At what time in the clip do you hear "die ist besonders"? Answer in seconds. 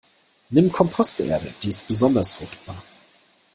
1.61-2.33